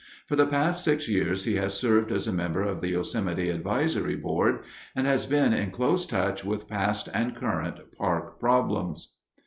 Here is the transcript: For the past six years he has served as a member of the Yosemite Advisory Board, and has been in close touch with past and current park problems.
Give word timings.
For 0.25 0.35
the 0.35 0.47
past 0.47 0.83
six 0.83 1.07
years 1.07 1.43
he 1.43 1.57
has 1.57 1.75
served 1.75 2.11
as 2.11 2.25
a 2.25 2.33
member 2.33 2.63
of 2.63 2.81
the 2.81 2.89
Yosemite 2.89 3.51
Advisory 3.51 4.15
Board, 4.15 4.65
and 4.95 5.05
has 5.05 5.27
been 5.27 5.53
in 5.53 5.69
close 5.69 6.07
touch 6.07 6.43
with 6.43 6.67
past 6.67 7.07
and 7.13 7.35
current 7.35 7.77
park 7.99 8.39
problems. 8.39 9.13